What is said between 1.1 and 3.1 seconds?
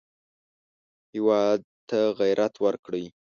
هېواد ته غیرت ورکړئ